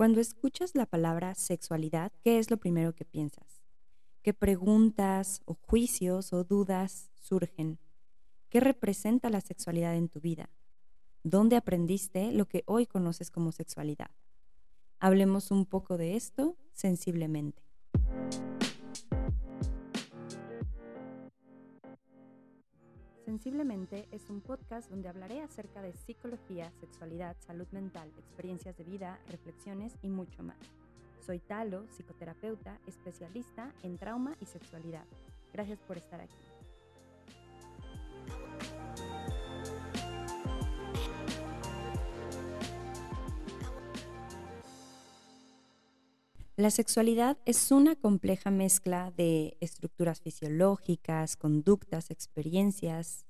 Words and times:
Cuando 0.00 0.22
escuchas 0.22 0.74
la 0.74 0.86
palabra 0.86 1.34
sexualidad, 1.34 2.10
¿qué 2.22 2.38
es 2.38 2.50
lo 2.50 2.56
primero 2.56 2.94
que 2.94 3.04
piensas? 3.04 3.60
¿Qué 4.22 4.32
preguntas 4.32 5.42
o 5.44 5.52
juicios 5.52 6.32
o 6.32 6.42
dudas 6.42 7.10
surgen? 7.16 7.78
¿Qué 8.48 8.60
representa 8.60 9.28
la 9.28 9.42
sexualidad 9.42 9.94
en 9.96 10.08
tu 10.08 10.18
vida? 10.18 10.48
¿Dónde 11.22 11.56
aprendiste 11.56 12.32
lo 12.32 12.46
que 12.46 12.62
hoy 12.64 12.86
conoces 12.86 13.30
como 13.30 13.52
sexualidad? 13.52 14.10
Hablemos 15.00 15.50
un 15.50 15.66
poco 15.66 15.98
de 15.98 16.16
esto 16.16 16.56
sensiblemente. 16.72 17.62
Sensiblemente 23.30 24.08
es 24.10 24.28
un 24.28 24.40
podcast 24.40 24.90
donde 24.90 25.08
hablaré 25.08 25.40
acerca 25.40 25.82
de 25.82 25.92
psicología, 25.92 26.72
sexualidad, 26.80 27.36
salud 27.38 27.68
mental, 27.70 28.10
experiencias 28.18 28.76
de 28.76 28.82
vida, 28.82 29.20
reflexiones 29.28 29.94
y 30.02 30.08
mucho 30.08 30.42
más. 30.42 30.58
Soy 31.24 31.38
Talo, 31.38 31.86
psicoterapeuta, 31.90 32.80
especialista 32.88 33.72
en 33.84 33.98
trauma 33.98 34.36
y 34.40 34.46
sexualidad. 34.46 35.04
Gracias 35.52 35.78
por 35.78 35.96
estar 35.96 36.20
aquí. 36.20 36.49
La 46.60 46.70
sexualidad 46.70 47.38
es 47.46 47.72
una 47.72 47.96
compleja 47.96 48.50
mezcla 48.50 49.14
de 49.16 49.56
estructuras 49.62 50.20
fisiológicas, 50.20 51.38
conductas, 51.38 52.10
experiencias, 52.10 53.24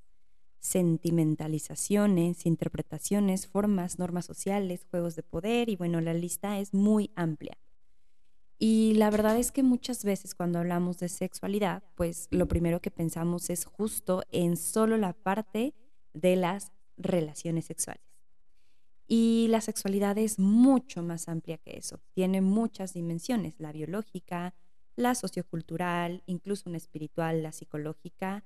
sentimentalizaciones, 0.59 2.45
interpretaciones, 2.45 3.47
formas, 3.47 4.01
normas 4.01 4.25
sociales, 4.25 4.85
juegos 4.91 5.15
de 5.15 5.23
poder 5.23 5.69
y 5.69 5.77
bueno, 5.77 6.01
la 6.01 6.13
lista 6.13 6.59
es 6.59 6.75
muy 6.75 7.13
amplia. 7.15 7.57
Y 8.59 8.95
la 8.95 9.11
verdad 9.11 9.39
es 9.39 9.53
que 9.53 9.63
muchas 9.63 10.05
veces 10.05 10.35
cuando 10.35 10.59
hablamos 10.59 10.99
de 10.99 11.09
sexualidad, 11.09 11.85
pues 11.95 12.27
lo 12.33 12.49
primero 12.49 12.81
que 12.81 12.91
pensamos 12.91 13.49
es 13.49 13.65
justo 13.65 14.25
en 14.33 14.57
solo 14.57 14.97
la 14.97 15.13
parte 15.13 15.73
de 16.15 16.35
las 16.35 16.73
relaciones 16.97 17.67
sexuales. 17.67 18.10
Y 19.13 19.49
la 19.49 19.61
sexualidad 19.61 20.17
es 20.19 20.39
mucho 20.39 21.03
más 21.03 21.29
amplia 21.29 21.59
que 21.59 21.77
eso. 21.77 21.99
Tiene 22.13 22.41
muchas 22.41 22.95
dimensiones, 22.95 23.59
la 23.59 23.73
biológica, 23.73 24.55
la 24.95 25.17
sociocultural, 25.17 26.23
incluso 26.27 26.69
una 26.69 26.77
espiritual, 26.77 27.43
la 27.43 27.51
psicológica, 27.51 28.45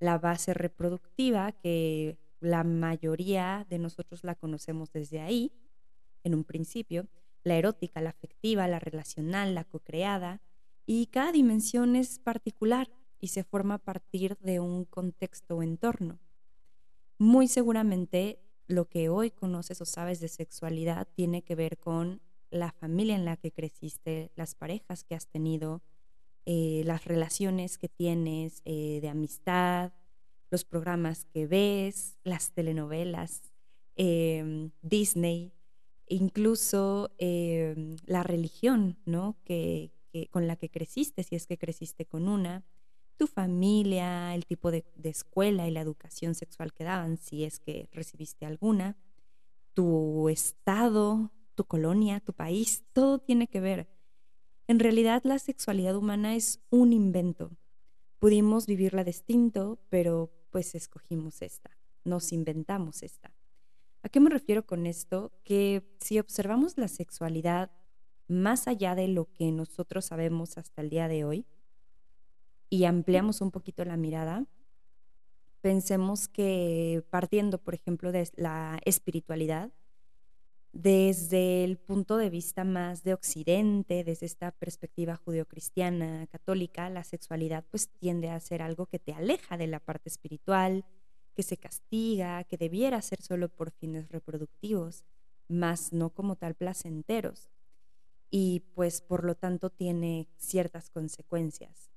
la 0.00 0.18
base 0.18 0.52
reproductiva, 0.52 1.52
que 1.52 2.18
la 2.40 2.64
mayoría 2.64 3.66
de 3.70 3.78
nosotros 3.78 4.24
la 4.24 4.34
conocemos 4.34 4.92
desde 4.92 5.20
ahí, 5.20 5.52
en 6.22 6.34
un 6.34 6.44
principio, 6.44 7.08
la 7.42 7.54
erótica, 7.54 8.02
la 8.02 8.10
afectiva, 8.10 8.68
la 8.68 8.80
relacional, 8.80 9.54
la 9.54 9.64
co-creada, 9.64 10.42
y 10.84 11.06
cada 11.06 11.32
dimensión 11.32 11.96
es 11.96 12.18
particular 12.18 12.90
y 13.20 13.28
se 13.28 13.42
forma 13.42 13.76
a 13.76 13.82
partir 13.82 14.36
de 14.40 14.60
un 14.60 14.84
contexto 14.84 15.56
o 15.56 15.62
entorno. 15.62 16.18
Muy 17.16 17.48
seguramente 17.48 18.43
lo 18.66 18.88
que 18.88 19.08
hoy 19.08 19.30
conoces 19.30 19.80
o 19.80 19.84
sabes 19.84 20.20
de 20.20 20.28
sexualidad 20.28 21.08
tiene 21.14 21.42
que 21.42 21.54
ver 21.54 21.78
con 21.78 22.20
la 22.50 22.72
familia 22.72 23.16
en 23.16 23.24
la 23.24 23.36
que 23.36 23.52
creciste, 23.52 24.30
las 24.36 24.54
parejas 24.54 25.04
que 25.04 25.14
has 25.14 25.26
tenido, 25.26 25.82
eh, 26.46 26.82
las 26.84 27.04
relaciones 27.04 27.78
que 27.78 27.88
tienes 27.88 28.62
eh, 28.64 29.00
de 29.02 29.08
amistad, 29.08 29.92
los 30.50 30.64
programas 30.64 31.24
que 31.24 31.46
ves, 31.46 32.16
las 32.22 32.52
telenovelas, 32.52 33.52
em, 33.96 34.70
Disney, 34.82 35.52
incluso 36.06 37.10
em, 37.18 37.96
la 38.06 38.22
religión, 38.22 38.98
¿no? 39.04 39.36
que, 39.44 39.90
con 40.30 40.46
la 40.46 40.54
que 40.54 40.70
creciste, 40.70 41.24
si 41.24 41.34
es 41.34 41.46
que 41.46 41.58
creciste 41.58 42.06
con 42.06 42.28
una, 42.28 42.62
tu 43.16 43.26
familia, 43.26 44.34
el 44.34 44.46
tipo 44.46 44.70
de, 44.70 44.84
escuela 45.02 45.66
y 45.66 45.70
la 45.70 45.80
educación 45.80 46.34
sexual 46.34 46.72
que 46.72 46.84
daban, 46.84 47.16
si 47.16 47.44
es 47.44 47.58
que 47.58 47.88
recibiste 47.92 48.46
alguna, 48.46 48.96
tu 49.74 50.28
estado, 50.28 51.32
tu 51.54 51.64
colonia, 51.64 52.20
tu 52.20 52.32
país, 52.32 52.84
todo 52.92 53.18
tiene 53.18 53.48
que 53.48 53.60
ver. 53.60 53.88
En 54.66 54.78
realidad 54.78 55.22
la 55.24 55.38
sexualidad 55.38 55.96
humana 55.96 56.34
es 56.34 56.60
un 56.70 56.92
invento. 56.92 57.50
Pudimos 58.18 58.66
vivirla 58.66 59.04
distinto, 59.04 59.78
pero 59.90 60.30
pues 60.50 60.74
escogimos 60.74 61.42
esta, 61.42 61.70
nos 62.04 62.32
inventamos 62.32 63.02
esta. 63.02 63.32
¿A 64.02 64.08
qué 64.08 64.20
me 64.20 64.30
refiero 64.30 64.66
con 64.66 64.86
esto? 64.86 65.32
Que 65.44 65.82
si 66.00 66.18
observamos 66.18 66.76
la 66.76 66.88
sexualidad 66.88 67.70
más 68.28 68.68
allá 68.68 68.94
de 68.94 69.08
lo 69.08 69.32
que 69.32 69.50
nosotros 69.50 70.06
sabemos 70.06 70.58
hasta 70.58 70.82
el 70.82 70.90
día 70.90 71.08
de 71.08 71.24
hoy, 71.24 71.46
y 72.74 72.86
ampliamos 72.86 73.40
un 73.40 73.52
poquito 73.52 73.84
la 73.84 73.96
mirada, 73.96 74.46
pensemos 75.60 76.26
que 76.26 77.04
partiendo, 77.08 77.58
por 77.58 77.72
ejemplo, 77.72 78.10
de 78.10 78.28
la 78.34 78.80
espiritualidad, 78.84 79.70
desde 80.72 81.62
el 81.62 81.76
punto 81.78 82.16
de 82.16 82.30
vista 82.30 82.64
más 82.64 83.04
de 83.04 83.14
Occidente, 83.14 84.02
desde 84.02 84.26
esta 84.26 84.50
perspectiva 84.50 85.14
judeocristiana, 85.14 86.26
católica, 86.26 86.90
la 86.90 87.04
sexualidad 87.04 87.64
pues 87.70 87.90
tiende 87.90 88.30
a 88.30 88.40
ser 88.40 88.60
algo 88.60 88.86
que 88.86 88.98
te 88.98 89.12
aleja 89.12 89.56
de 89.56 89.68
la 89.68 89.78
parte 89.78 90.08
espiritual, 90.08 90.84
que 91.36 91.44
se 91.44 91.56
castiga, 91.56 92.42
que 92.42 92.56
debiera 92.56 93.00
ser 93.02 93.22
solo 93.22 93.50
por 93.50 93.70
fines 93.70 94.08
reproductivos, 94.08 95.04
más 95.46 95.92
no 95.92 96.10
como 96.10 96.34
tal 96.34 96.56
placenteros. 96.56 97.52
Y 98.32 98.64
pues 98.74 99.00
por 99.00 99.22
lo 99.22 99.36
tanto 99.36 99.70
tiene 99.70 100.26
ciertas 100.38 100.90
consecuencias. 100.90 101.93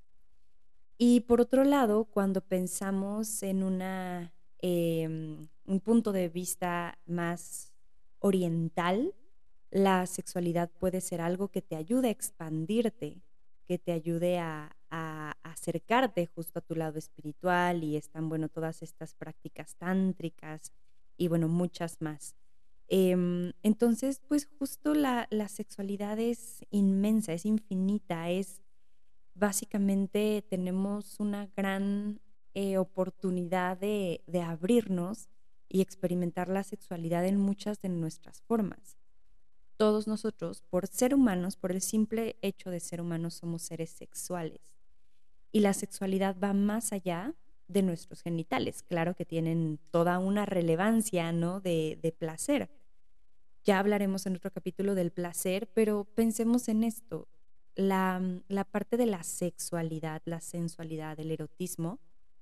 Y 0.97 1.21
por 1.21 1.41
otro 1.41 1.63
lado, 1.63 2.05
cuando 2.05 2.41
pensamos 2.41 3.43
en 3.43 3.63
una, 3.63 4.33
em, 4.59 5.47
un 5.65 5.79
punto 5.79 6.11
de 6.11 6.27
vista 6.27 6.97
más 7.05 7.71
oriental, 8.19 9.13
la 9.69 10.07
sexualidad 10.07 10.71
puede 10.71 11.01
ser 11.01 11.21
algo 11.21 11.49
que 11.49 11.61
te 11.61 11.75
ayude 11.75 12.07
a 12.07 12.11
expandirte, 12.11 13.21
que 13.67 13.77
te 13.77 13.91
ayude 13.91 14.39
a, 14.39 14.73
acercarte 15.43 16.27
justo 16.27 16.59
a 16.59 16.61
tu 16.61 16.75
lado 16.75 16.97
espiritual 16.97 17.83
y 17.83 17.97
están, 17.97 18.29
bueno, 18.29 18.47
todas 18.47 18.81
estas 18.81 19.13
prácticas 19.13 19.75
tántricas 19.75 20.71
y, 21.17 21.27
bueno, 21.27 21.49
muchas 21.49 22.01
más. 22.01 22.37
Em, 22.87 23.51
entonces, 23.63 24.21
pues 24.29 24.45
justo 24.45 24.93
la, 24.93 25.27
la 25.29 25.49
sexualidad 25.49 26.19
es 26.19 26.65
inmensa, 26.69 27.33
es 27.33 27.45
infinita, 27.45 28.29
es 28.29 28.61
básicamente 29.37 30.43
tenemos 30.49 31.19
una 31.19 31.47
gran 31.55 32.19
eh, 32.53 32.77
oportunidad 32.77 33.77
de, 33.77 34.21
abrirnos 34.43 35.29
y 35.69 35.81
experimentar 35.81 36.49
la 36.49 36.63
sexualidad 36.63 37.25
en 37.25 37.37
muchas 37.37 37.81
de 37.81 37.89
nuestras 37.89 38.41
formas. 38.41 38.97
Todos 39.75 40.07
nosotros, 40.07 40.63
por 40.69 40.87
ser 40.87 41.13
humanos, 41.13 41.55
por 41.55 41.71
el 41.71 41.81
simple 41.81 42.35
hecho 42.41 42.71
de 42.71 42.79
ser 42.79 42.99
humanos, 42.99 43.35
somos 43.35 43.61
seres 43.61 43.91
sexuales. 43.91 44.61
Y 45.51 45.59
la 45.59 45.73
sexualidad 45.73 46.35
va 46.43 46.53
más 46.53 46.93
allá 46.93 47.35
de 47.67 47.83
nuestros 47.83 48.23
genitales. 48.23 48.81
Claro 48.81 49.13
que 49.13 49.25
tienen 49.25 49.79
toda 49.91 50.17
una 50.17 50.45
relevancia, 50.45 51.31
¿no? 51.31 51.59
De, 51.59 51.99
de 52.01 52.11
placer. 52.11 52.69
Ya 53.63 53.77
hablaremos 53.77 54.25
en 54.25 54.35
otro 54.35 54.49
capítulo 54.49 54.95
del 54.95 55.11
placer, 55.11 55.69
pero 55.73 56.05
pensemos 56.05 56.69
en 56.69 56.83
esto. 56.83 57.27
Mm, 57.77 58.39
la, 58.47 58.63
parte 58.63 58.97
de 58.97 59.05
la 59.05 59.23
sexualidad, 59.23 60.21
la 60.25 60.41
sensualidad, 60.41 61.19
el 61.19 61.31
erotismo, 61.31 61.99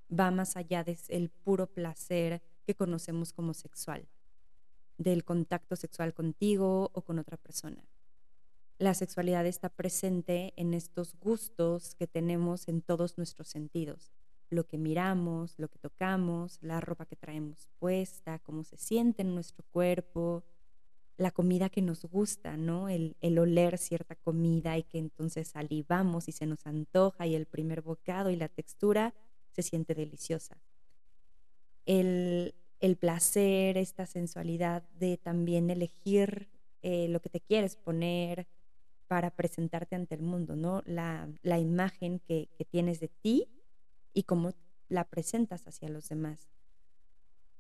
va 0.08 0.32
más 0.32 0.56
allá 0.56 0.84
del 0.84 1.30
puro 1.30 1.68
placer 1.68 2.42
que 2.66 2.76
conocemos 2.76 3.34
como 3.34 3.54
sexual, 3.54 4.08
del 4.98 5.26
contacto 5.26 5.76
sexual 5.76 6.14
contigo 6.14 6.90
o 6.94 7.02
con 7.02 7.20
otra 7.20 7.36
persona. 7.36 7.84
La 8.78 8.94
sexualidad 8.94 9.46
está 9.46 9.70
presente 9.70 10.54
en 10.56 10.74
estos 10.74 11.16
gustos 11.20 11.96
que 11.96 12.08
tenemos 12.08 12.68
en 12.68 12.82
todos 12.82 13.18
nuestros 13.18 13.50
sentidos, 13.50 14.14
lo 14.50 14.66
que 14.66 14.78
miramos, 14.78 15.56
lo 15.58 15.70
que 15.70 15.80
tocamos, 15.80 16.60
la 16.62 16.80
ropa 16.80 17.06
que 17.06 17.16
traemos 17.16 17.70
puesta, 17.80 18.40
cómo 18.40 18.64
se 18.64 18.78
siente 18.78 19.22
en 19.22 19.34
nuestro 19.34 19.66
cuerpo, 19.72 20.44
la 21.18 21.32
comida 21.32 21.70
que 21.70 21.82
nos 21.82 22.04
gusta, 22.06 22.58
¿no? 22.58 22.90
El, 22.90 23.16
oler 23.40 23.78
cierta 23.78 24.16
comida 24.16 24.78
y 24.78 24.84
que 24.84 24.98
entonces 24.98 25.48
salivamos 25.48 26.28
y 26.28 26.32
se 26.32 26.46
nos 26.46 26.66
antoja 26.66 27.26
y 27.26 27.36
el 27.36 27.46
primer 27.46 27.82
bocado 27.82 28.30
y 28.30 28.36
la 28.36 28.50
textura 28.50 29.14
se 29.52 29.62
siente 29.62 29.96
deliciosa. 29.96 30.58
El, 31.86 32.54
placer, 33.00 33.78
esta 33.78 34.06
sensualidad 34.06 34.84
de 35.00 35.18
también 35.18 35.70
elegir 35.70 36.50
eh, 36.84 37.08
lo 37.08 37.20
que 37.20 37.30
te 37.30 37.40
quieres 37.40 37.76
poner 37.78 38.48
para 39.08 39.32
presentarte 39.32 39.96
ante 39.96 40.16
el 40.16 40.22
mundo, 40.22 40.56
¿no? 40.56 40.84
La, 40.86 41.28
imagen 41.60 42.20
que, 42.20 42.50
que 42.58 42.66
tienes 42.66 43.00
de 43.00 43.08
ti 43.08 43.48
y 44.14 44.24
cómo 44.24 44.54
la 44.90 45.06
presentas 45.06 45.68
hacia 45.68 45.90
los 45.90 46.10
demás. 46.10 46.55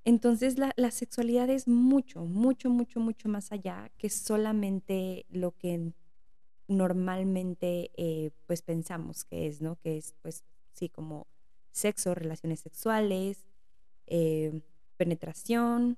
Entonces 0.05 0.59
la, 0.59 0.91
sexualidad 0.91 1.49
es 1.49 1.67
mucho, 1.67 2.25
mucho, 2.25 2.69
mucho, 2.69 2.99
mucho 2.99 3.27
más 3.27 3.51
allá 3.51 3.91
que 3.97 4.11
solamente 4.11 5.25
lo 5.29 5.51
que 5.57 5.93
normalmente 6.67 7.89
eh, 7.97 8.29
pues 8.45 8.61
pensamos 8.61 9.25
que 9.25 9.47
es, 9.47 9.61
¿no? 9.61 9.77
Que 9.77 9.97
es 9.97 10.13
pues 10.21 10.43
sí 10.73 10.89
como 10.89 11.25
sexo, 11.71 12.13
relaciones 12.13 12.59
sexuales, 12.59 13.47
eh, 14.05 14.61
penetración, 14.95 15.97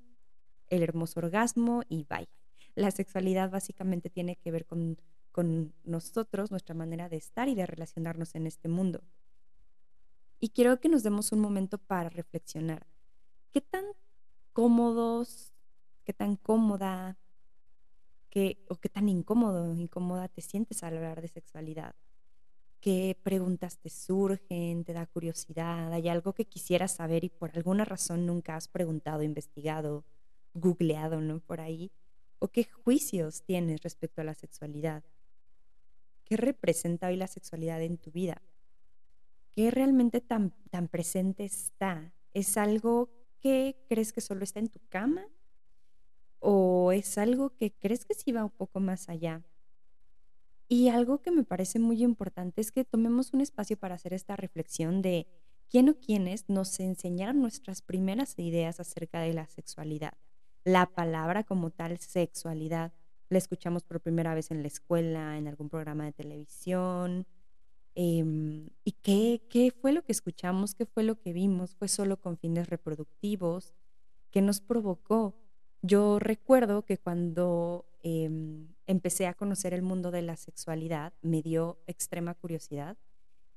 el 0.70 0.84
hermoso 0.84 1.20
orgasmo 1.20 1.84
y 1.90 2.06
bye. 2.06 2.30
La 2.76 2.92
sexualidad 2.92 3.52
básicamente 3.52 4.10
tiene 4.10 4.38
que 4.38 4.52
ver 4.52 4.66
con, 4.66 5.02
con 5.34 5.74
nosotros, 5.84 6.50
nuestra 6.50 6.76
manera 6.76 7.10
de 7.10 7.18
estar 7.18 7.50
y 7.50 7.56
de 7.56 7.66
relacionarnos 7.66 8.36
en 8.36 8.48
este 8.48 8.70
mundo. 8.70 9.04
Y 10.40 10.50
quiero 10.50 10.80
que 10.80 10.88
nos 10.88 11.04
demos 11.04 11.34
un 11.34 11.40
momento 11.40 11.78
para 11.78 12.10
reflexionar. 12.10 12.88
¿Qué 13.52 13.62
tan 13.62 13.86
cómodos, 14.54 15.54
qué 16.04 16.14
tan 16.14 16.36
cómoda, 16.36 17.18
qué, 18.30 18.66
o 18.70 18.76
qué 18.76 18.90
tan 18.90 19.10
incómodo, 19.10 19.74
incómoda 19.74 20.28
te 20.28 20.42
sientes 20.42 20.84
al 20.84 20.98
hablar 20.98 21.22
de 21.22 21.28
sexualidad? 21.28 21.96
¿Qué 22.80 23.18
preguntas 23.24 23.80
te 23.80 23.90
surgen? 23.90 24.84
¿Te 24.84 24.94
da 24.94 25.08
curiosidad? 25.08 25.92
¿Hay 25.92 26.08
algo 26.10 26.34
que 26.34 26.46
quisieras 26.46 26.96
saber 26.96 27.24
y 27.24 27.30
por 27.30 27.52
alguna 27.56 27.86
razón 27.86 28.26
nunca 28.26 28.56
has 28.56 28.68
preguntado, 28.68 29.24
investigado, 29.24 30.06
googleado, 30.54 31.20
¿no? 31.20 31.40
Por 31.40 31.60
ahí. 31.60 31.92
¿O 32.40 32.50
qué 32.50 32.66
juicios 32.66 33.42
tienes 33.42 33.82
respecto 33.82 34.22
a 34.22 34.24
la 34.24 34.36
sexualidad? 34.36 35.04
¿Qué 36.24 36.38
representa 36.38 37.08
hoy 37.08 37.16
la 37.16 37.28
sexualidad 37.28 37.82
en 37.82 37.98
tu 37.98 38.12
vida? 38.12 38.42
¿Qué 39.56 39.72
realmente 39.72 40.22
tan, 40.22 40.54
tan 40.70 40.88
presente 40.88 41.46
está? 41.46 42.14
¿Es 42.34 42.58
algo 42.58 43.10
que 43.40 43.78
crees 43.88 44.14
que 44.14 44.22
solo 44.22 44.44
está 44.44 44.60
en 44.60 44.70
tu 44.70 44.80
cama? 44.90 45.26
¿O 46.40 46.92
es 46.92 47.18
algo 47.18 47.56
que 47.56 47.74
crees 47.74 48.06
que 48.06 48.14
sí 48.14 48.32
va 48.32 48.44
un 48.44 48.52
poco 48.52 48.80
más 48.80 49.10
allá? 49.10 49.44
Y 50.68 50.90
algo 50.90 51.22
que 51.22 51.32
me 51.32 51.44
parece 51.44 51.80
muy 51.80 52.04
importante 52.04 52.62
es 52.62 52.72
que 52.72 52.84
tomemos 52.84 53.34
un 53.34 53.42
espacio 53.42 53.78
para 53.78 53.96
hacer 53.96 54.14
esta 54.14 54.36
reflexión 54.36 55.02
de 55.02 55.28
quién 55.70 55.90
o 55.90 55.96
quiénes 55.96 56.50
nos 56.50 56.80
enseñaron 56.80 57.42
nuestras 57.42 57.82
primeras 57.82 58.38
ideas 58.38 58.80
acerca 58.80 59.22
de 59.22 59.34
la 59.34 59.48
sexualidad. 59.48 60.14
La 60.64 60.88
palabra 60.88 61.44
como 61.44 61.70
tal, 61.72 61.98
sexualidad, 62.00 62.92
la 63.30 63.38
escuchamos 63.38 63.84
por 63.84 64.02
primera 64.02 64.34
vez 64.34 64.52
en 64.52 64.62
la 64.62 64.68
escuela, 64.68 65.38
en 65.38 65.48
algún 65.48 65.70
programa 65.70 66.06
de 66.06 66.14
televisión. 66.14 67.26
Em, 68.00 68.70
¿Y 68.84 68.92
qué, 69.02 69.42
qué 69.50 69.72
fue 69.72 69.92
lo 69.92 70.04
que 70.04 70.12
escuchamos? 70.12 70.76
¿Qué 70.76 70.86
fue 70.86 71.02
lo 71.02 71.20
que 71.20 71.34
vimos? 71.34 71.74
¿Fue 71.74 71.88
solo 71.88 72.18
con 72.22 72.38
fines 72.38 72.70
reproductivos? 72.70 73.74
¿Qué 74.30 74.40
nos 74.44 74.62
provocó? 74.62 75.34
Yo 75.82 76.20
recuerdo 76.20 76.86
que 76.86 77.00
cuando 77.00 77.88
em, 78.04 78.68
empecé 78.86 79.26
a 79.26 79.34
conocer 79.34 79.74
el 79.74 79.82
mundo 79.82 80.12
de 80.12 80.22
la 80.22 80.36
sexualidad, 80.36 81.14
me 81.24 81.42
dio 81.42 81.80
extrema 81.88 82.36
curiosidad 82.36 82.98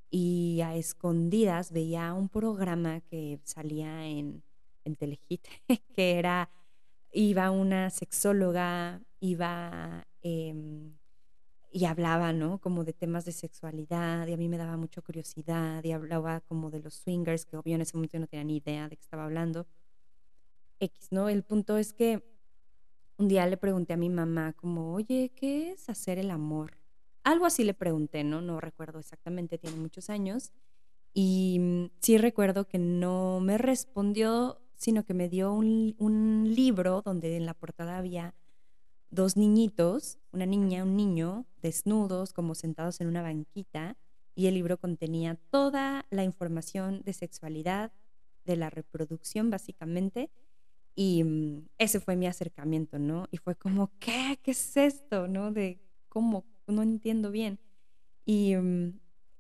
y 0.09 0.63
a 0.63 0.75
escondidas 0.75 1.71
veía 1.71 2.15
un 2.15 2.31
programa 2.31 3.03
que 3.03 3.41
salía 3.45 4.07
en, 4.07 4.43
en 4.87 4.97
Telehit, 4.97 5.47
que 5.95 6.19
era, 6.19 6.49
iba 7.13 7.51
una 7.51 7.91
sexóloga, 7.91 9.03
iba 9.21 10.07
em, 10.23 10.95
y 11.73 11.85
hablaba, 11.85 12.33
¿no? 12.33 12.59
Como 12.59 12.85
de 12.85 12.93
temas 12.93 13.25
de 13.25 13.33
sexualidad 13.33 14.27
y 14.27 14.33
a 14.33 14.37
mí 14.37 14.49
me 14.49 14.59
daba 14.59 14.77
mucha 14.77 15.01
curiosidad 15.01 15.83
y 15.85 15.93
hablaba 15.93 16.41
como 16.41 16.71
de 16.71 16.81
los 16.81 16.95
swingers, 16.95 17.47
que 17.47 17.57
obvio 17.57 17.77
en 17.77 17.83
ese 17.83 17.97
momento 17.97 18.19
no 18.19 18.27
tenía 18.27 18.45
ni 18.45 18.57
idea 18.57 18.89
de 18.89 18.97
qué 18.97 19.03
estaba 19.03 19.25
hablando. 19.25 19.67
X, 20.81 21.09
¿no? 21.13 21.29
El 21.29 21.43
punto 21.43 21.77
es 21.79 21.93
que 21.93 22.25
un 23.19 23.29
día 23.29 23.47
le 23.47 23.57
pregunté 23.57 23.93
a 23.93 23.97
mi 23.97 24.09
mamá 24.09 24.55
como, 24.55 24.95
oye, 24.95 25.31
¿qué 25.37 25.73
es 25.73 25.89
hacer 25.89 26.19
el 26.19 26.31
amor? 26.31 26.79
Algo 27.23 27.47
así 27.47 27.65
le 27.65 27.75
pregunté, 27.75 28.25
¿no? 28.25 28.41
No 28.41 28.61
recuerdo 28.61 28.99
exactamente, 28.99 29.59
tiene 29.59 29.77
muchos 29.77 30.11
años. 30.11 30.53
Y 31.13 31.59
mm, 31.61 31.91
sí 32.01 32.19
recuerdo 32.19 32.67
que 32.67 32.79
no 32.79 33.41
me 33.41 33.59
respondió, 33.59 34.61
sino 34.75 35.05
que 35.05 35.15
me 35.15 35.29
dio 35.29 35.53
un, 35.53 35.95
un 35.99 36.55
libro 36.55 37.03
donde 37.03 37.37
en 37.37 37.47
la 37.47 37.55
portada 37.55 37.99
había 37.99 38.35
dos 39.11 39.37
niñitos, 39.37 40.19
una 40.33 40.47
niña, 40.47 40.85
un 40.85 40.97
niño, 40.97 41.47
desnudos, 41.63 42.33
como 42.33 42.55
sentados 42.55 43.01
en 43.01 43.09
una 43.09 43.23
banquita, 43.23 43.97
y 44.35 44.47
el 44.47 44.55
libro 44.55 44.79
contenía 44.79 45.37
toda 45.51 46.07
la 46.11 46.25
información 46.25 47.03
de 47.05 47.13
sexualidad, 47.13 47.93
de 48.45 48.57
la 48.57 48.71
reproducción 48.71 49.51
básicamente, 49.51 50.31
y 50.95 51.25
mm, 51.25 51.69
ese 51.79 52.01
fue 52.01 52.17
mi 52.17 52.27
acercamiento, 52.27 52.99
¿no? 52.99 53.27
Y 53.31 53.39
fue 53.39 53.55
como, 53.55 53.91
¿qué? 53.99 54.39
¿Qué 54.43 54.53
es 54.53 54.77
esto? 54.77 55.29
¿No? 55.29 55.53
De 55.53 55.81
cómo, 56.09 56.45
no 56.67 56.83
entiendo 56.83 57.31
bien. 57.31 57.59
Y, 58.25 58.55
mm, 58.57 58.99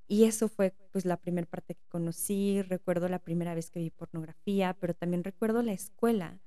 y 0.08 0.24
eso 0.24 0.48
fue 0.48 0.74
pues 0.90 1.04
la 1.04 1.16
primera 1.16 1.46
parte 1.46 1.76
que 1.76 1.86
conocí, 1.88 2.62
recuerdo 2.62 3.08
la 3.08 3.20
primera 3.20 3.54
vez 3.54 3.70
que 3.70 3.78
vi 3.78 3.90
pornografía, 3.90 4.76
pero 4.80 4.92
también 4.92 5.22
recuerdo 5.22 5.62
la 5.62 5.72
escuela. 5.72 6.40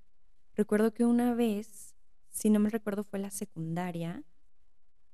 Recuerdo 0.56 0.94
que 0.94 1.06
una 1.06 1.34
vez, 1.34 1.93
si 2.34 2.50
no 2.50 2.60
me 2.60 2.70
recuerdo 2.70 3.04
fue 3.04 3.20
la 3.20 3.30
secundaria, 3.30 4.24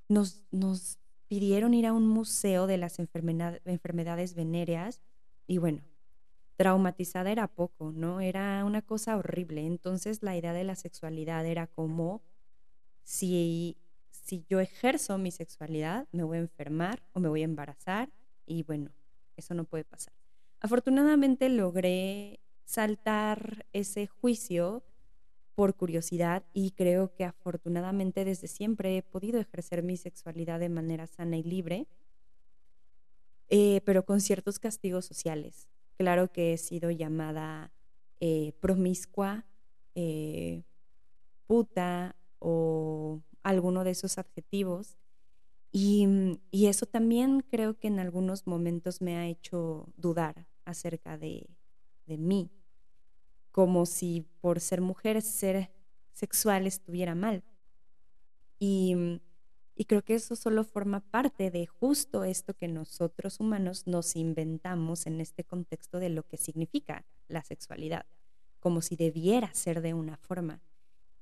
nos, 0.08 0.42
nos 0.52 0.98
pidieron 1.28 1.74
ir 1.74 1.86
a 1.86 1.94
un 1.94 2.08
museo 2.08 2.66
de 2.66 2.78
las 2.78 2.98
enfermedades 2.98 4.34
venéreas 4.34 5.02
y 5.46 5.58
bueno, 5.58 5.84
traumatizada 6.56 7.32
era 7.32 7.48
poco, 7.48 7.92
¿no? 7.92 8.22
Era 8.22 8.64
una 8.66 8.82
cosa 8.82 9.18
horrible. 9.18 9.66
Entonces 9.66 10.24
la 10.24 10.36
idea 10.36 10.54
de 10.54 10.64
la 10.64 10.76
sexualidad 10.76 11.46
era 11.46 11.68
como 11.68 12.22
si, 13.04 13.78
si 14.10 14.46
yo 14.50 14.60
ejerzo 14.60 15.18
mi 15.18 15.32
sexualidad, 15.32 16.08
me 16.12 16.24
voy 16.24 16.38
a 16.38 16.42
enfermar 16.42 17.04
o 17.14 17.20
me 17.20 17.30
voy 17.30 17.42
a 17.42 17.46
embarazar 17.46 18.10
y 18.46 18.64
bueno, 18.64 18.92
eso 19.36 19.54
no 19.54 19.66
puede 19.66 19.84
pasar. 19.84 20.14
Afortunadamente 20.62 21.50
logré 21.50 22.40
saltar 22.64 23.66
ese 23.74 24.08
juicio 24.08 24.84
por 25.60 25.76
curiosidad 25.76 26.46
y 26.54 26.72
creo 26.72 27.14
que 27.14 27.26
afortunadamente 27.26 28.24
desde 28.24 28.48
siempre 28.48 28.96
he 28.96 29.04
podido 29.04 29.42
ejercer 29.42 29.84
mi 29.84 29.98
sexualidad 29.98 30.58
de 30.58 30.70
manera 30.70 31.06
sana 31.06 31.36
y 31.36 31.44
libre, 31.44 31.86
eh, 33.50 33.82
pero 33.84 34.06
con 34.06 34.22
ciertos 34.22 34.58
castigos 34.58 35.04
sociales. 35.04 35.68
Claro 35.98 36.32
que 36.32 36.54
he 36.54 36.58
sido 36.58 36.92
llamada 36.92 37.74
eh, 38.22 38.54
promiscua, 38.62 39.44
eh, 39.96 40.64
puta 41.46 42.16
o 42.40 43.20
alguno 43.44 43.84
de 43.84 43.92
esos 43.92 44.18
adjetivos. 44.18 44.96
Mm, 45.74 46.36
y, 46.52 46.68
eso 46.68 46.86
también 46.86 47.42
creo 47.42 47.78
que 47.78 47.90
en 47.90 48.00
algunos 48.00 48.48
momentos 48.48 49.02
me 49.02 49.18
ha 49.18 49.28
hecho 49.28 49.90
dudar 49.98 50.48
acerca 50.64 51.18
de, 51.18 51.50
de 52.06 52.18
mí, 52.18 52.50
como 53.52 53.86
si 53.86 54.26
por 54.42 54.60
ser 54.60 54.82
mujer 54.82 55.22
ser 55.22 55.72
sexual 56.12 56.68
estuviera 56.68 57.16
mal. 57.16 57.44
Y 58.60 58.96
mm, 58.96 59.20
y 59.80 59.86
creo 59.86 60.04
que 60.04 60.16
eso 60.16 60.36
solo 60.36 60.66
forma 60.66 61.00
parte 61.00 61.52
de 61.52 61.66
justo 61.66 62.26
esto 62.26 62.54
que 62.54 62.68
nosotros 62.68 63.40
humanos 63.40 63.88
nos 63.88 64.18
inventamos 64.18 65.08
en 65.08 65.22
este 65.22 65.46
contexto 65.46 66.00
de 66.00 66.10
lo 66.10 66.24
que 66.24 66.36
significa 66.36 67.06
la 67.30 67.46
sexualidad, 67.46 68.06
como 68.60 68.82
si 68.82 68.98
debiera 68.98 69.54
ser 69.54 69.82
de 69.82 69.94
una 69.94 70.18
forma. 70.18 70.62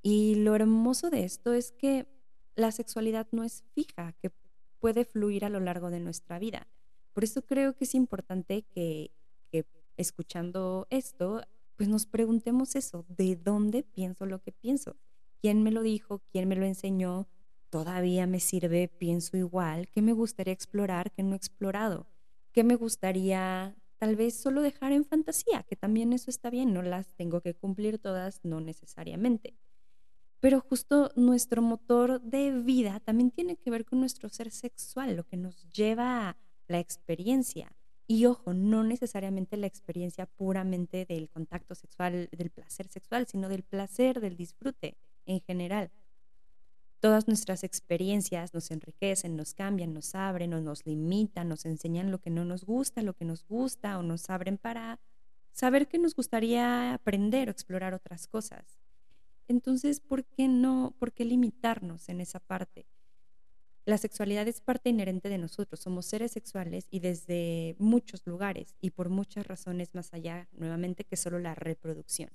Y 0.02 0.34
lo 0.34 0.56
hermoso 0.56 1.08
de 1.08 1.22
esto 1.22 1.52
es 1.52 1.70
que 1.70 2.08
la 2.56 2.72
sexualidad 2.72 3.28
no 3.30 3.44
es 3.44 3.62
fija, 3.76 4.12
que 4.14 4.32
puede 4.80 5.04
fluir 5.04 5.44
a 5.44 5.50
lo 5.50 5.60
largo 5.60 5.90
de 5.90 6.00
nuestra 6.00 6.40
vida. 6.40 6.66
Por 7.12 7.22
eso 7.22 7.42
creo 7.42 7.76
que 7.76 7.84
es 7.84 7.94
importante 7.94 8.62
que, 8.62 9.12
que 9.52 9.66
escuchando 9.96 10.88
esto, 10.90 11.42
pues 11.78 11.88
nos 11.88 12.04
preguntemos 12.04 12.76
eso, 12.76 13.06
¿de 13.08 13.36
dónde 13.36 13.82
pienso 13.82 14.26
lo 14.26 14.42
que 14.42 14.52
pienso? 14.52 14.96
¿Quién 15.40 15.62
me 15.62 15.70
lo 15.70 15.80
dijo? 15.80 16.20
¿Quién 16.30 16.46
me 16.46 16.56
lo 16.56 16.66
enseñó? 16.66 17.26
todavía 17.70 18.26
me 18.26 18.40
sirve, 18.40 18.88
pienso 18.88 19.36
igual, 19.36 19.88
qué 19.88 20.02
me 20.02 20.12
gustaría 20.12 20.52
explorar 20.52 21.12
que 21.12 21.22
no 21.22 21.34
he 21.34 21.36
explorado, 21.36 22.06
qué 22.52 22.64
me 22.64 22.76
gustaría 22.76 23.76
tal 23.98 24.16
vez 24.16 24.34
solo 24.34 24.62
dejar 24.62 24.92
en 24.92 25.04
fantasía, 25.04 25.64
que 25.64 25.76
también 25.76 26.12
eso 26.12 26.30
está 26.30 26.50
bien, 26.50 26.72
no 26.72 26.82
las 26.82 27.14
tengo 27.14 27.40
que 27.40 27.54
cumplir 27.54 27.98
todas, 27.98 28.40
no 28.44 28.60
necesariamente. 28.60 29.54
Pero 30.40 30.60
justo 30.60 31.10
nuestro 31.16 31.62
motor 31.62 32.20
de 32.20 32.52
vida 32.52 33.00
también 33.00 33.32
tiene 33.32 33.56
que 33.56 33.70
ver 33.70 33.84
con 33.84 33.98
nuestro 33.98 34.28
ser 34.28 34.52
sexual, 34.52 35.16
lo 35.16 35.24
que 35.24 35.36
nos 35.36 35.68
lleva 35.70 36.30
a 36.30 36.36
la 36.68 36.78
experiencia. 36.78 37.72
Y 38.10 38.24
ojo, 38.24 38.54
no 38.54 38.84
necesariamente 38.84 39.58
la 39.58 39.66
experiencia 39.66 40.24
puramente 40.24 41.04
del 41.04 41.28
contacto 41.28 41.74
sexual, 41.74 42.30
del 42.32 42.48
placer 42.48 42.88
sexual, 42.88 43.26
sino 43.26 43.50
del 43.50 43.62
placer, 43.62 44.20
del 44.20 44.34
disfrute 44.34 44.96
en 45.26 45.42
general. 45.42 45.90
Todas 47.00 47.28
nuestras 47.28 47.64
experiencias 47.64 48.54
nos 48.54 48.70
enriquecen, 48.70 49.36
nos 49.36 49.52
cambian, 49.52 49.92
nos 49.92 50.14
abren 50.14 50.54
o 50.54 50.60
nos 50.62 50.86
limitan, 50.86 51.50
nos 51.50 51.66
enseñan 51.66 52.10
lo 52.10 52.18
que 52.18 52.30
no 52.30 52.46
nos 52.46 52.64
gusta, 52.64 53.02
lo 53.02 53.12
que 53.12 53.26
nos 53.26 53.46
gusta 53.46 53.98
o 53.98 54.02
nos 54.02 54.30
abren 54.30 54.56
para 54.56 54.98
saber 55.52 55.86
que 55.86 55.98
nos 55.98 56.14
gustaría 56.14 56.94
aprender 56.94 57.48
o 57.48 57.50
explorar 57.52 57.92
otras 57.92 58.26
cosas. 58.26 58.80
Entonces, 59.48 60.00
¿por 60.00 60.24
qué 60.24 60.48
no? 60.48 60.94
¿Por 60.98 61.12
qué 61.12 61.26
limitarnos 61.26 62.08
en 62.08 62.22
esa 62.22 62.40
parte? 62.40 62.86
La 63.88 63.96
sexualidad 63.96 64.46
es 64.46 64.60
parte 64.60 64.90
inherente 64.90 65.30
de 65.30 65.38
nosotros, 65.38 65.80
somos 65.80 66.04
seres 66.04 66.32
sexuales 66.32 66.88
y 66.90 67.00
desde 67.00 67.74
muchos 67.78 68.26
lugares 68.26 68.76
y 68.82 68.90
por 68.90 69.08
muchas 69.08 69.46
razones 69.46 69.94
más 69.94 70.12
allá, 70.12 70.46
nuevamente, 70.52 71.04
que 71.04 71.16
solo 71.16 71.38
la 71.38 71.54
reproducción. 71.54 72.28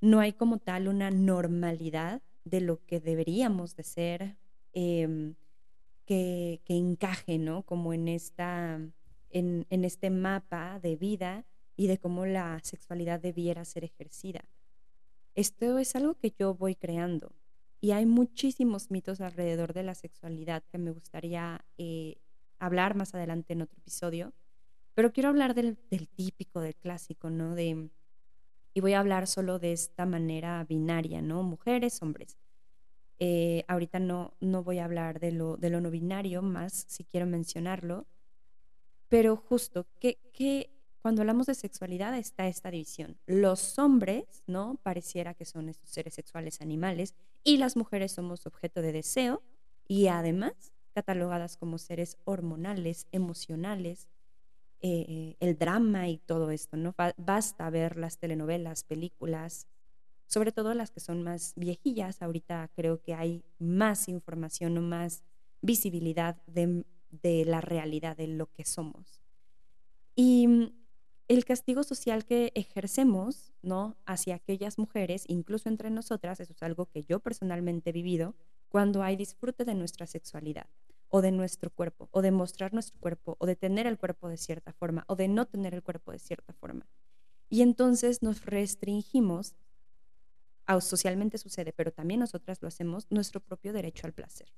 No 0.00 0.20
hay 0.20 0.34
como 0.34 0.58
tal 0.58 0.86
una 0.86 1.10
normalidad 1.10 2.22
de 2.44 2.60
lo 2.60 2.80
que 2.86 3.00
deberíamos 3.00 3.74
de 3.74 3.82
ser 3.82 4.36
em, 4.72 5.34
que, 6.04 6.60
encaje, 6.68 7.38
¿no? 7.38 7.64
Como 7.64 7.92
en, 7.92 8.06
esta, 8.06 8.78
en 9.30 9.66
este 9.68 10.10
mapa 10.10 10.78
de 10.78 10.94
vida 10.94 11.44
y 11.76 11.88
de 11.88 11.98
cómo 11.98 12.24
la 12.24 12.60
sexualidad 12.62 13.18
debiera 13.18 13.64
ser 13.64 13.82
ejercida. 13.82 14.44
Esto 15.34 15.78
es 15.78 15.96
algo 15.96 16.14
que 16.14 16.32
yo 16.38 16.54
voy 16.54 16.76
creando 16.76 17.32
y 17.80 17.92
hay 17.92 18.06
muchísimos 18.06 18.90
mitos 18.90 19.20
alrededor 19.20 19.72
de 19.72 19.82
la 19.82 19.94
sexualidad 19.94 20.62
que 20.70 20.78
me 20.78 20.90
gustaría 20.90 21.64
eh, 21.78 22.16
hablar 22.58 22.94
más 22.94 23.14
adelante 23.14 23.52
en 23.52 23.62
otro 23.62 23.78
episodio, 23.78 24.32
pero 24.94 25.12
quiero 25.12 25.28
hablar 25.28 25.54
del, 25.54 25.76
típico, 26.08 26.60
del 26.60 26.74
clásico, 26.74 27.28
¿no? 27.28 27.54
De, 27.54 27.90
y 28.72 28.80
voy 28.80 28.94
a 28.94 29.00
hablar 29.00 29.26
solo 29.26 29.58
de 29.58 29.72
esta 29.72 30.06
manera 30.06 30.64
binaria, 30.64 31.20
¿no? 31.20 31.42
Mujeres, 31.42 32.00
hombres. 32.02 32.38
Eh, 33.18 33.64
ahorita 33.68 33.98
no, 33.98 34.34
no 34.40 34.62
voy 34.62 34.78
a 34.78 34.84
hablar 34.84 35.20
de 35.20 35.32
lo, 35.32 35.56
de 35.56 35.70
no 35.70 35.90
binario, 35.90 36.42
más 36.42 36.86
si 36.88 37.04
quiero 37.04 37.26
mencionarlo, 37.26 38.06
pero 39.08 39.36
justo, 39.36 39.86
¿qué, 40.00 40.18
qué, 40.32 40.75
cuando 41.06 41.22
hablamos 41.22 41.46
de 41.46 41.54
sexualidad 41.54 42.18
está 42.18 42.48
esta 42.48 42.68
división. 42.68 43.16
Los 43.26 43.78
hombres, 43.78 44.42
¿no? 44.48 44.80
Pareciera 44.82 45.34
que 45.34 45.44
son 45.44 45.68
estos 45.68 45.88
seres 45.88 46.14
sexuales 46.14 46.60
animales 46.60 47.14
y 47.44 47.58
las 47.58 47.76
mujeres 47.76 48.10
somos 48.10 48.44
objeto 48.44 48.82
de 48.82 48.90
deseo 48.90 49.40
y 49.86 50.08
además 50.08 50.72
catalogadas 50.94 51.58
como 51.58 51.78
seres 51.78 52.18
hormonales, 52.24 53.06
emocionales, 53.12 54.08
eh, 54.80 55.36
el 55.38 55.56
drama 55.56 56.08
y 56.08 56.18
todo 56.18 56.50
esto, 56.50 56.76
¿no? 56.76 56.92
Basta 57.16 57.70
ver 57.70 57.98
las 57.98 58.18
telenovelas, 58.18 58.82
películas, 58.82 59.68
sobre 60.26 60.50
todo 60.50 60.74
las 60.74 60.90
que 60.90 60.98
son 60.98 61.22
más 61.22 61.52
viejillas. 61.54 62.20
Ahorita 62.20 62.68
creo 62.74 63.00
que 63.00 63.14
hay 63.14 63.44
más 63.60 64.08
información 64.08 64.76
o 64.76 64.82
más 64.82 65.22
visibilidad 65.62 66.42
de, 66.48 66.84
de 67.12 67.44
la 67.44 67.60
realidad 67.60 68.16
de 68.16 68.26
lo 68.26 68.50
que 68.50 68.64
somos. 68.64 69.20
Y 70.16 70.72
el 71.28 71.44
castigo 71.44 71.82
social 71.82 72.24
que 72.24 72.52
ejercemos, 72.54 73.52
¿no? 73.62 73.96
Hacia 74.06 74.36
aquellas 74.36 74.78
mujeres, 74.78 75.24
incluso 75.26 75.68
entre 75.68 75.90
nosotras, 75.90 76.38
eso 76.40 76.52
es 76.52 76.62
algo 76.62 76.86
que 76.86 77.02
yo 77.02 77.20
personalmente 77.20 77.90
he 77.90 77.92
vivido, 77.92 78.34
cuando 78.68 79.02
hay 79.02 79.16
disfrute 79.16 79.64
de 79.64 79.74
nuestra 79.74 80.06
sexualidad 80.06 80.66
o 81.08 81.22
de 81.22 81.30
nuestro 81.30 81.70
cuerpo, 81.70 82.08
o 82.10 82.20
de 82.20 82.30
mostrar 82.32 82.72
nuestro 82.72 82.98
cuerpo, 82.98 83.36
o 83.38 83.46
de 83.46 83.56
tener 83.56 83.86
el 83.86 83.96
cuerpo 83.96 84.28
de 84.28 84.36
cierta 84.36 84.72
forma, 84.72 85.04
o 85.06 85.16
de 85.16 85.28
no 85.28 85.46
tener 85.46 85.72
el 85.72 85.82
cuerpo 85.82 86.12
de 86.12 86.18
cierta 86.18 86.52
forma. 86.52 86.86
Y 87.48 87.62
entonces 87.62 88.22
nos 88.22 88.44
restringimos, 88.44 89.54
socialmente 90.80 91.38
sucede, 91.38 91.72
pero 91.72 91.92
también 91.92 92.20
nosotras 92.20 92.60
lo 92.60 92.68
hacemos, 92.68 93.06
nuestro 93.08 93.40
propio 93.40 93.72
derecho 93.72 94.06
al 94.06 94.12
placer. 94.12 94.52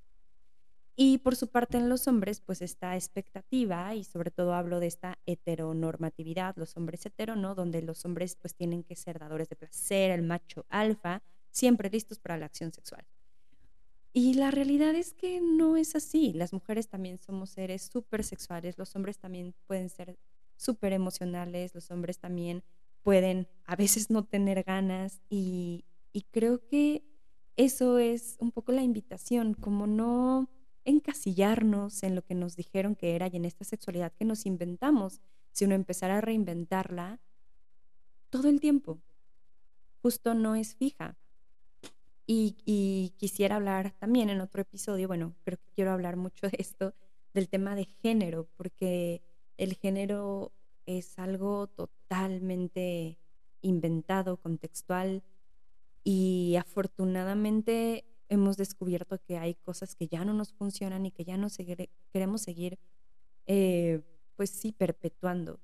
Y 1.01 1.19
por 1.19 1.37
su 1.37 1.47
parte 1.47 1.79
en 1.79 1.89
los 1.89 2.09
hombres, 2.09 2.41
pues 2.41 2.61
esta 2.61 2.97
expectativa, 2.97 3.95
y 3.95 4.03
sobre 4.03 4.33
todo 4.33 4.53
hablo 4.53 4.81
de 4.81 4.89
esta 4.89 5.17
heteronormatividad, 5.27 6.57
los 6.57 6.77
hombres 6.77 7.07
hetero, 7.07 7.37
¿no? 7.37 7.55
Donde 7.55 7.83
los 7.83 8.05
hombres 8.05 8.35
pues 8.35 8.57
tienen 8.57 8.83
que 8.83 8.97
ser 8.97 9.21
dadores 9.21 9.49
de 9.49 9.55
placer, 9.55 10.11
el 10.11 10.23
macho 10.23 10.67
alfa, 10.69 11.23
siempre 11.53 11.89
listos 11.89 12.19
para 12.19 12.37
la 12.37 12.47
acción 12.47 12.73
sexual. 12.73 13.07
Y 14.13 14.35
la 14.35 14.51
realidad 14.51 14.97
es 14.97 15.15
que 15.15 15.41
no 15.41 15.77
es 15.77 15.95
así. 15.95 16.33
Las 16.33 16.53
mujeres 16.53 16.89
también 16.89 17.19
somos 17.19 17.51
seres 17.51 17.83
súper 17.93 18.25
sexuales, 18.25 18.77
los 18.77 18.97
hombres 18.97 19.19
también 19.19 19.55
pueden 19.69 19.91
ser 19.91 20.19
súper 20.57 20.93
emocionales, 20.93 21.77
los 21.77 21.93
hombres 21.93 22.19
también 22.19 22.65
pueden 23.05 23.47
a 23.67 23.77
veces 23.77 24.11
no 24.11 24.25
tener 24.25 24.65
ganas 24.65 25.23
y, 25.31 25.85
y 26.13 26.23
creo 26.23 26.67
que 26.67 27.05
eso 27.57 27.99
es 28.01 28.37
un 28.41 28.51
poco 28.51 28.73
la 28.73 28.83
invitación, 28.83 29.55
como 29.55 29.87
no 29.87 30.49
encasillarnos 30.89 32.03
en 32.03 32.15
lo 32.15 32.23
que 32.23 32.35
nos 32.35 32.57
dijeron 32.57 32.95
que 32.95 33.15
era 33.15 33.29
y 33.29 33.37
en 33.37 33.45
esta 33.45 33.65
sexualidad 33.65 34.13
que 34.13 34.25
nos 34.25 34.47
inventamos, 34.47 35.21
sino 35.53 35.75
empezar 35.75 36.11
a 36.11 36.21
reinventarla 36.21 37.21
todo 38.31 38.49
el 38.49 38.61
tiempo. 38.61 38.99
Justo 40.03 40.35
no 40.35 40.55
es 40.55 40.75
fija. 40.75 41.17
Y, 42.31 43.15
quisiera 43.17 43.57
hablar 43.57 43.93
también 43.99 44.29
en 44.29 44.43
otro 44.43 44.61
episodio, 44.61 45.09
bueno, 45.09 45.35
creo 45.45 45.57
que 45.57 45.71
quiero 45.75 45.93
hablar 45.93 46.17
mucho 46.17 46.47
de 46.47 46.57
esto, 46.59 46.95
del 47.33 47.49
tema 47.49 47.75
de 47.75 47.87
género, 47.87 48.49
porque 48.57 49.23
el 49.57 49.75
género 49.75 50.53
es 50.85 51.19
algo 51.19 51.69
totalmente 51.69 53.19
inventado, 53.63 54.37
contextual, 54.37 55.23
y 56.05 56.57
afortunadamente 56.57 58.05
hemos 58.29 58.57
descubierto 58.57 59.19
que 59.19 59.39
hay 59.39 59.55
cosas 59.55 59.95
que 59.95 60.09
ya 60.09 60.25
no 60.25 60.35
nos 60.35 60.53
funcionan 60.53 61.07
y 61.07 61.11
que 61.11 61.25
ya 61.25 61.37
no 61.37 61.49
queremos 62.13 62.43
seguir, 62.43 62.79
eh, 63.47 64.03
pues 64.37 64.51
sí, 64.51 64.73
perpetuando. 64.73 65.61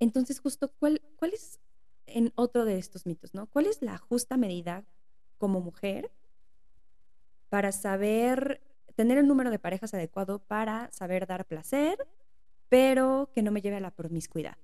Entonces, 0.00 0.40
justo, 0.40 0.72
¿cuál, 0.78 1.00
¿cuál 1.16 1.32
es 1.32 1.60
en 2.06 2.32
otro 2.36 2.64
de 2.64 2.78
estos 2.78 3.06
mitos, 3.06 3.34
¿no? 3.34 3.46
¿Cuál 3.46 3.66
es 3.66 3.82
la 3.82 3.98
justa 3.98 4.36
medida 4.36 4.84
como 5.38 5.60
mujer 5.60 6.10
para 7.48 7.72
saber 7.72 8.62
tener 8.94 9.18
el 9.18 9.26
número 9.26 9.50
de 9.50 9.58
parejas 9.58 9.92
adecuado 9.94 10.38
para 10.38 10.90
saber 10.92 11.26
dar 11.26 11.46
placer, 11.46 12.06
pero 12.68 13.30
que 13.34 13.42
no 13.42 13.50
me 13.50 13.60
lleve 13.60 13.76
a 13.76 13.80
la 13.80 13.90
promiscuidad? 13.90 14.56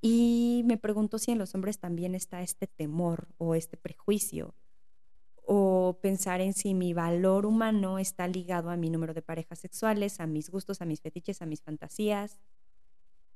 Y 0.00 0.62
me 0.66 0.76
pregunto 0.76 1.18
si 1.18 1.32
en 1.32 1.38
los 1.38 1.54
hombres 1.54 1.78
también 1.78 2.14
está 2.14 2.42
este 2.42 2.66
temor 2.66 3.28
o 3.38 3.54
este 3.54 3.76
prejuicio 3.76 4.54
o 5.46 5.98
pensar 6.00 6.40
en 6.40 6.54
si 6.54 6.74
mi 6.74 6.94
valor 6.94 7.46
humano 7.46 7.98
está 7.98 8.26
ligado 8.26 8.70
a 8.70 8.76
mi 8.76 8.90
número 8.90 9.14
de 9.14 9.22
parejas 9.22 9.58
sexuales, 9.58 10.20
a 10.20 10.26
mis 10.26 10.50
gustos, 10.50 10.80
a 10.80 10.86
mis 10.86 11.00
fetiches, 11.00 11.42
a 11.42 11.46
mis 11.46 11.62
fantasías. 11.62 12.38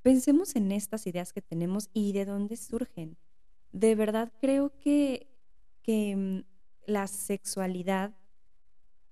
Pensemos 0.03 0.57
en 0.57 0.73
estas 0.73 1.07
ideas 1.07 1.33
que 1.33 1.43
tenemos 1.43 1.91
y 1.93 2.13
de 2.13 2.25
dónde 2.25 2.57
surgen. 2.57 3.19
De 3.73 3.95
verdad 3.95 4.33
creo 4.41 4.73
que, 4.79 5.29
que 5.83 6.17
mm, 6.17 6.45
la 6.87 7.07
sexualidad 7.07 8.15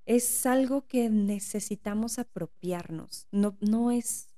es 0.07 0.47
algo 0.47 0.87
que 0.87 1.11
necesitamos 1.11 2.19
apropiarnos. 2.19 3.27
No, 3.31 3.57
no 3.61 3.91
es 3.91 4.29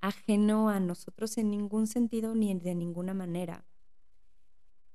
ajeno 0.00 0.70
a 0.70 0.80
nosotros 0.80 1.36
en 1.38 1.50
ningún 1.50 1.86
sentido 1.86 2.34
ni 2.34 2.54
de 2.54 2.74
ninguna 2.74 3.12
manera. 3.12 3.66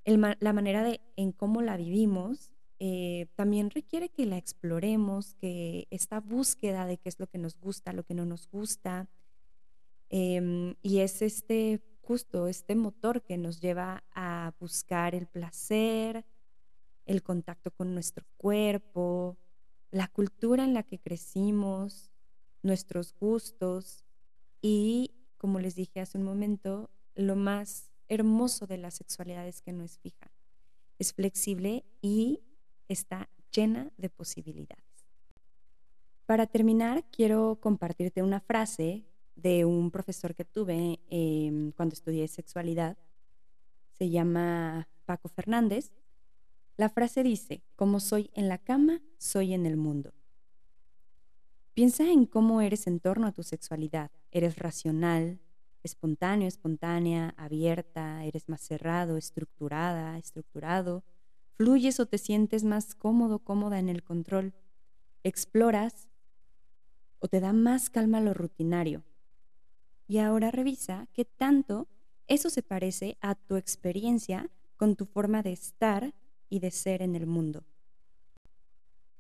la 0.06 0.54
manera 0.54 0.84
de 0.84 1.02
en 1.16 1.32
cómo 1.32 1.62
la 1.62 1.78
vivimos 1.78 2.57
eh, 2.80 3.28
también 3.36 3.72
requiere 3.72 4.10
que 4.10 4.26
la 4.26 4.38
exploremos, 4.38 5.34
que 5.36 5.88
esta 5.90 6.20
búsqueda 6.20 6.86
de 6.86 6.98
qué 6.98 7.10
es 7.10 7.20
lo 7.20 7.28
que 7.28 7.40
nos 7.40 7.60
gusta, 7.60 7.94
lo 7.94 8.04
que 8.04 8.14
no 8.14 8.26
nos 8.26 8.48
gusta, 8.50 9.10
em, 10.10 10.76
y 10.82 11.00
es 11.00 11.22
este 11.22 11.82
justo, 12.02 12.48
este 12.48 12.76
motor 12.76 13.24
que 13.24 13.38
nos 13.38 13.60
lleva 13.60 14.04
a 14.14 14.54
buscar 14.60 15.16
el 15.16 15.28
placer, 15.28 16.26
el 17.06 17.24
contacto 17.24 17.72
con 17.72 17.94
nuestro 17.94 18.26
cuerpo, 18.38 19.38
la 19.92 20.08
cultura 20.08 20.64
en 20.64 20.74
la 20.74 20.84
que 20.84 21.00
crecimos, 21.00 22.12
nuestros 22.62 23.14
gustos 23.20 24.04
y, 24.62 25.12
como 25.38 25.60
les 25.60 25.76
dije 25.76 26.00
hace 26.00 26.18
un 26.18 26.24
momento, 26.24 26.90
lo 27.16 27.36
más 27.36 27.90
hermoso 28.08 28.68
de 28.68 28.78
la 28.78 28.92
sexualidad 28.92 29.48
es 29.48 29.62
que 29.62 29.74
no 29.74 29.84
es 29.84 29.98
fija, 29.98 30.32
es 31.00 31.14
flexible 31.14 31.84
y 32.02 32.42
está 32.88 33.30
llena 33.52 33.92
de 33.98 34.10
posibilidades. 34.10 34.84
Para 36.26 36.46
terminar, 36.46 37.06
quiero 37.10 37.58
compartirte 37.62 38.22
una 38.22 38.40
frase 38.40 39.06
de 39.36 39.66
un 39.66 39.92
profesor 39.92 40.36
que 40.36 40.44
tuve 40.44 41.00
em, 41.10 41.72
cuando 41.72 41.94
estudié 41.94 42.28
sexualidad. 42.28 42.98
Se 43.98 44.10
llama 44.10 44.88
Paco 45.06 45.30
Fernández. 45.30 45.92
La 46.76 46.90
frase 46.90 47.24
dice, 47.24 47.64
como 47.76 48.00
soy 48.00 48.30
en 48.34 48.50
la 48.50 48.58
cama, 48.58 49.02
soy 49.18 49.54
en 49.54 49.66
el 49.66 49.78
mundo. 49.78 50.14
Piensa 51.74 52.12
en 52.12 52.26
cómo 52.26 52.62
eres 52.62 52.88
en 52.88 53.00
torno 53.00 53.28
a 53.28 53.32
tu 53.32 53.44
sexualidad. 53.44 54.12
¿Eres 54.32 54.58
racional, 54.58 55.40
espontáneo, 55.84 56.48
espontánea, 56.48 57.34
abierta? 57.38 58.26
¿Eres 58.26 58.50
más 58.50 58.62
cerrado, 58.62 59.16
estructurada, 59.16 60.18
estructurado? 60.18 61.04
Fluyes 61.58 62.00
o 62.00 62.06
te 62.06 62.20
sientes 62.20 62.64
más 62.64 62.94
cómodo, 62.94 63.40
cómoda 63.40 63.80
en 63.80 63.90
el 63.90 64.04
control, 64.04 64.54
exploras 65.24 66.08
o 67.20 67.28
te 67.28 67.40
da 67.40 67.52
más 67.52 67.90
calma 67.90 68.22
lo 68.22 68.34
rutinario. 68.34 69.04
Y 70.08 70.20
ahora 70.20 70.52
revisa 70.52 71.08
qué 71.14 71.26
tanto 71.26 71.88
eso 72.28 72.50
se 72.50 72.62
parece 72.62 73.18
a 73.22 73.36
tu 73.36 73.56
experiencia 73.56 74.50
con 74.78 74.96
tu 74.96 75.06
forma 75.06 75.42
de 75.42 75.52
estar 75.52 76.14
y 76.50 76.60
de 76.60 76.72
ser 76.72 77.02
en 77.02 77.16
el 77.16 77.26
mundo. 77.26 77.66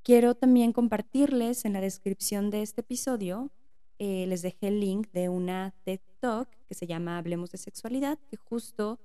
Quiero 0.03 0.35
también 0.35 0.71
compartirles 0.71 1.65
en 1.65 1.73
la 1.73 1.81
descripción 1.81 2.49
de 2.49 2.61
este 2.61 2.81
episodio, 2.81 3.51
eh, 3.99 4.25
les 4.27 4.43
dejé 4.43 4.67
el 4.67 4.79
link 4.79 5.11
de 5.11 5.27
una 5.27 5.73
TED 5.83 5.99
Talk 6.19 6.47
que 6.67 6.75
se 6.75 6.85
llama 6.85 7.17
Hablemos 7.17 7.51
de 7.51 7.57
Sexualidad, 7.57 8.19
que 8.29 8.37
justo 8.37 8.99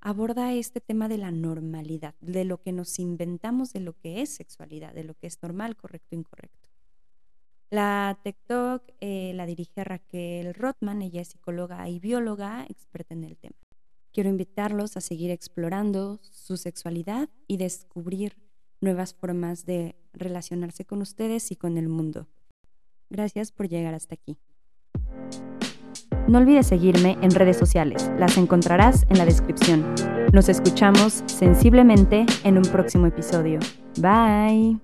aborda 0.00 0.52
este 0.52 0.80
tema 0.80 1.08
de 1.08 1.18
la 1.18 1.30
normalidad, 1.30 2.14
de 2.20 2.44
lo 2.44 2.60
que 2.60 2.72
nos 2.72 2.98
inventamos 2.98 3.72
de 3.72 3.80
lo 3.80 3.92
que 3.94 4.22
es 4.22 4.30
sexualidad, 4.30 4.94
de 4.94 5.04
lo 5.04 5.14
que 5.14 5.26
es 5.26 5.42
normal, 5.42 5.76
correcto, 5.76 6.16
incorrecto. 6.16 6.68
La 7.70 8.18
TikTok 8.24 8.82
eh, 9.00 9.32
la 9.34 9.46
dirige 9.46 9.84
Raquel 9.84 10.54
Rothman, 10.54 11.02
ella 11.02 11.20
es 11.20 11.28
psicóloga 11.28 11.88
y 11.88 12.00
bióloga, 12.00 12.66
experta 12.68 13.14
en 13.14 13.24
el 13.24 13.36
tema. 13.36 13.56
Quiero 14.12 14.28
invitarlos 14.28 14.96
a 14.96 15.00
seguir 15.00 15.30
explorando 15.30 16.18
su 16.22 16.56
sexualidad 16.56 17.28
y 17.46 17.58
descubrir 17.58 18.36
nuevas 18.80 19.14
formas 19.14 19.66
de 19.66 19.94
relacionarse 20.12 20.84
con 20.84 21.00
ustedes 21.00 21.52
y 21.52 21.56
con 21.56 21.78
el 21.78 21.88
mundo. 21.88 22.26
Gracias 23.08 23.52
por 23.52 23.68
llegar 23.68 23.94
hasta 23.94 24.14
aquí. 24.14 24.36
No 26.30 26.38
olvides 26.38 26.68
seguirme 26.68 27.18
en 27.22 27.32
redes 27.32 27.56
sociales, 27.56 28.08
las 28.16 28.38
encontrarás 28.38 29.04
en 29.10 29.18
la 29.18 29.24
descripción. 29.24 29.84
Nos 30.32 30.48
escuchamos 30.48 31.24
sensiblemente 31.26 32.24
en 32.44 32.56
un 32.56 32.62
próximo 32.62 33.06
episodio. 33.06 33.58
Bye. 33.98 34.78